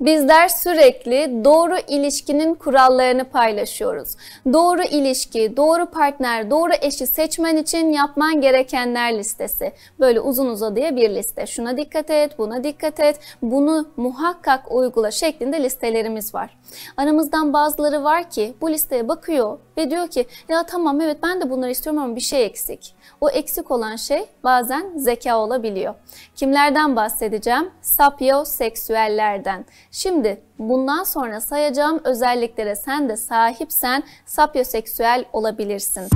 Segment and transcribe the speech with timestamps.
[0.00, 4.16] Bizler sürekli doğru ilişkinin kurallarını paylaşıyoruz.
[4.52, 9.72] Doğru ilişki, doğru partner, doğru eşi seçmen için yapman gerekenler listesi.
[10.00, 11.46] Böyle uzun uzadıya bir liste.
[11.46, 16.58] Şuna dikkat et, buna dikkat et, bunu muhakkak uygula şeklinde listelerimiz var.
[16.96, 21.50] Aramızdan bazıları var ki bu listeye bakıyor ve diyor ki ya tamam evet ben de
[21.50, 22.94] bunları istiyorum ama bir şey eksik.
[23.20, 25.94] O eksik olan şey bazen zeka olabiliyor.
[26.36, 27.70] Kimlerden bahsedeceğim?
[27.82, 29.64] Sapyoseksüellerden.
[29.90, 36.08] Şimdi bundan sonra sayacağım özelliklere sen de sahipsen sapyoseksüel olabilirsin.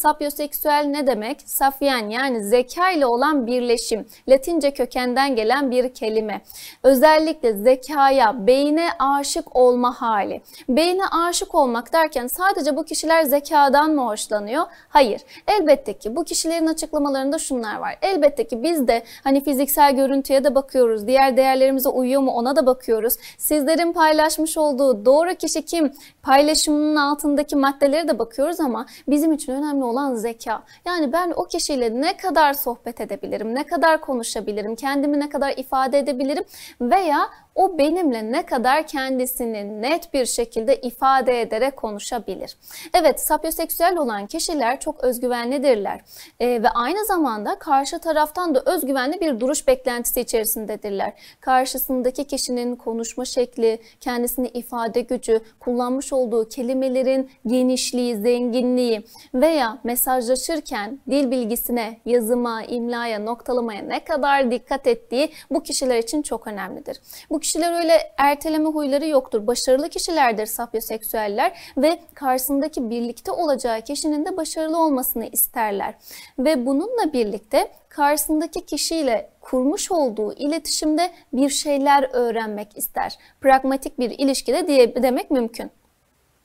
[0.00, 1.40] Sapyoseksüel ne demek?
[1.44, 4.06] Safyen yani zeka ile olan birleşim.
[4.28, 6.40] Latince kökenden gelen bir kelime.
[6.82, 10.42] Özellikle zekaya, beyne aşık olma hali.
[10.68, 14.64] Beyne aşık olmak derken sadece bu kişiler zekadan mı hoşlanıyor?
[14.88, 15.20] Hayır.
[15.48, 17.98] Elbette ki bu kişilerin açıklamalarında şunlar var.
[18.02, 21.06] Elbette ki biz de hani fiziksel görüntüye de bakıyoruz.
[21.06, 23.14] Diğer değerlerimize uyuyor mu ona da bakıyoruz.
[23.38, 25.92] Sizlerin paylaşmış olduğu doğru kişi kim?
[26.22, 30.62] Paylaşımının altındaki maddelere de bakıyoruz ama bizim için önemli olan zeka.
[30.84, 35.98] Yani ben o kişiyle ne kadar sohbet edebilirim, ne kadar konuşabilirim, kendimi ne kadar ifade
[35.98, 36.44] edebilirim
[36.80, 42.56] veya o benimle ne kadar kendisini net bir şekilde ifade ederek konuşabilir.
[42.94, 46.00] Evet, sapyoseksüel olan kişiler çok özgüvenlidirler
[46.40, 51.12] ee, ve aynı zamanda karşı taraftan da özgüvenli bir duruş beklentisi içerisindedirler.
[51.40, 61.30] Karşısındaki kişinin konuşma şekli, kendisini ifade gücü, kullanmış olduğu kelimelerin genişliği, zenginliği veya mesajlaşırken dil
[61.30, 67.00] bilgisine, yazıma, imlaya, noktalamaya ne kadar dikkat ettiği bu kişiler için çok önemlidir.
[67.30, 69.46] Bu kişiler öyle erteleme huyları yoktur.
[69.46, 75.94] Başarılı kişilerdir sapyoseksüeller ve karşısındaki birlikte olacağı kişinin de başarılı olmasını isterler.
[76.38, 83.18] Ve bununla birlikte karşısındaki kişiyle kurmuş olduğu iletişimde bir şeyler öğrenmek ister.
[83.40, 85.70] Pragmatik bir ilişkide diye demek mümkün.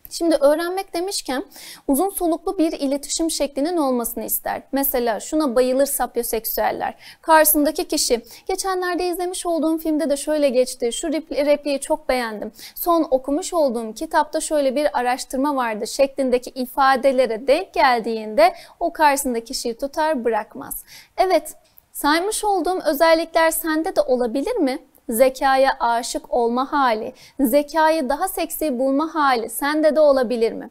[0.09, 1.45] Şimdi öğrenmek demişken
[1.87, 4.61] uzun soluklu bir iletişim şeklinin olmasını ister.
[4.71, 6.95] Mesela şuna bayılır sapyoseksüeller.
[7.21, 10.93] Karşısındaki kişi geçenlerde izlemiş olduğum filmde de şöyle geçti.
[10.93, 12.51] Şu repliği çok beğendim.
[12.75, 19.77] Son okumuş olduğum kitapta şöyle bir araştırma vardı şeklindeki ifadelere denk geldiğinde o karşısındaki kişiyi
[19.77, 20.83] tutar bırakmaz.
[21.17, 21.53] Evet
[21.91, 24.79] saymış olduğum özellikler sende de olabilir mi?
[25.09, 30.69] Zekaya aşık olma hali, zekayı daha seksi bulma hali sende de olabilir mi?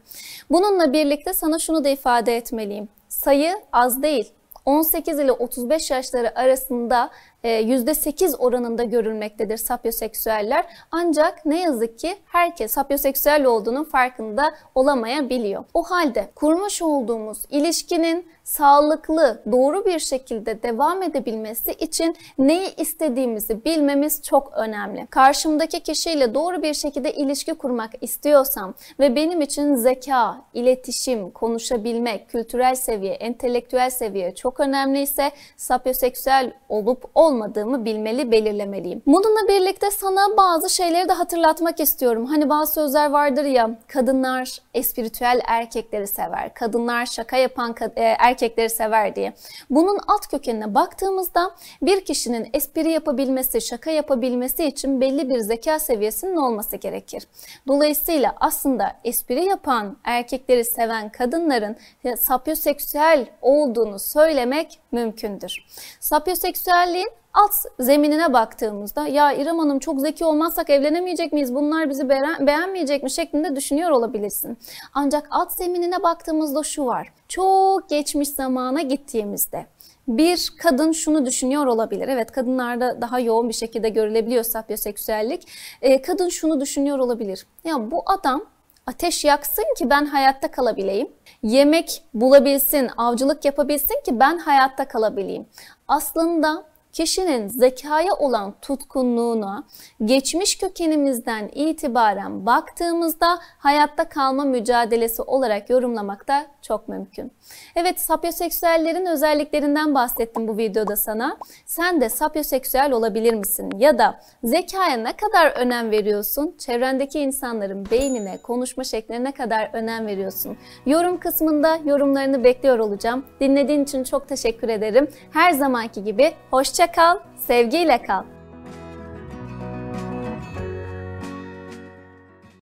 [0.51, 2.89] Bununla birlikte sana şunu da ifade etmeliyim.
[3.09, 4.33] Sayı az değil.
[4.65, 7.11] 18 ile 35 yaşları arasında
[7.45, 10.67] %8 e, oranında görülmektedir sapyoseksüeller.
[10.91, 15.65] Ancak ne yazık ki herkes sapyoseksüel olduğunun farkında olamayabiliyor.
[15.75, 24.23] O halde kurmuş olduğumuz ilişkinin sağlıklı, doğru bir şekilde devam edebilmesi için neyi istediğimizi bilmemiz
[24.23, 25.07] çok önemli.
[25.07, 32.75] Karşımdaki kişiyle doğru bir şekilde ilişki kurmak istiyorsam ve benim için zeka, iletişim, konuşabilmek, kültürel
[32.75, 39.03] seviye, entelektüel seviye çok önemliyse sapyoseksüel olup olmadığımı bilmeli, belirlemeliyim.
[39.07, 42.27] Bununla birlikte sana bazı şeyleri de hatırlatmak istiyorum.
[42.27, 49.17] Hani bazı sözler vardır ya, kadınlar espiritüel erkekleri sever, kadınlar şaka yapan erkekleri erkekleri sever
[49.17, 49.33] diye.
[49.71, 51.51] Bunun alt kökenine baktığımızda
[51.83, 57.27] bir kişinin espri yapabilmesi, şaka yapabilmesi için belli bir zeka seviyesinin olması gerekir.
[57.69, 61.77] Dolayısıyla aslında espri yapan erkekleri seven kadınların
[62.17, 65.57] sapyoseksüel olduğunu söylemek mümkündür.
[66.01, 71.55] Sapyoseksüelliğin alt zeminine baktığımızda ya İrem Hanım çok zeki olmazsak evlenemeyecek miyiz?
[71.55, 72.09] Bunlar bizi
[72.41, 73.11] beğenmeyecek mi?
[73.11, 74.59] şeklinde düşünüyor olabilirsin.
[74.95, 77.13] Ancak alt zeminine baktığımızda şu var.
[77.29, 79.67] Çok geçmiş zamana gittiğimizde
[80.09, 82.09] bir kadın şunu düşünüyor olabilir.
[82.09, 85.49] Evet kadınlarda daha yoğun bir şekilde görülebiliyor sapyoseksüellik.
[85.83, 87.47] Ee, kadın şunu düşünüyor olabilir.
[87.65, 88.45] Ya bu adam
[88.87, 91.09] ateş yaksın ki ben hayatta kalabileyim.
[91.43, 95.47] Yemek bulabilsin, avcılık yapabilsin ki ben hayatta kalabileyim.
[95.89, 99.65] Aslında kişinin zekaya olan tutkunluğuna
[100.05, 107.33] geçmiş kökenimizden itibaren baktığımızda hayatta kalma mücadelesi olarak yorumlamak da çok mümkün.
[107.77, 111.37] Evet sapyoseksüellerin özelliklerinden bahsettim bu videoda sana.
[111.67, 113.71] Sen de sapyoseksüel olabilir misin?
[113.79, 116.55] Ya da zekaya ne kadar önem veriyorsun?
[116.59, 120.57] Çevrendeki insanların beynine, konuşma şekline ne kadar önem veriyorsun?
[120.87, 123.25] Yorum kısmında yorumlarını bekliyor olacağım.
[123.41, 125.09] Dinlediğin için çok teşekkür ederim.
[125.31, 126.35] Her zamanki gibi
[126.85, 128.34] hoşça kal, sevgiyle kal.